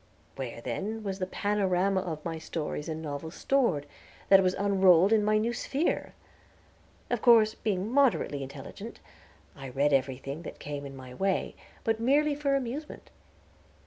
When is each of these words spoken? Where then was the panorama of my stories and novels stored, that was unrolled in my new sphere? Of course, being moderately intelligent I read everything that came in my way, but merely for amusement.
Where 0.35 0.61
then 0.61 1.03
was 1.03 1.19
the 1.19 1.27
panorama 1.27 2.01
of 2.01 2.25
my 2.25 2.39
stories 2.39 2.89
and 2.89 3.03
novels 3.03 3.35
stored, 3.35 3.85
that 4.29 4.41
was 4.41 4.55
unrolled 4.55 5.13
in 5.13 5.23
my 5.23 5.37
new 5.37 5.53
sphere? 5.53 6.15
Of 7.11 7.21
course, 7.21 7.53
being 7.53 7.91
moderately 7.91 8.41
intelligent 8.41 8.99
I 9.55 9.69
read 9.69 9.93
everything 9.93 10.41
that 10.41 10.57
came 10.57 10.87
in 10.87 10.95
my 10.95 11.13
way, 11.13 11.55
but 11.83 11.99
merely 11.99 12.33
for 12.33 12.55
amusement. 12.55 13.11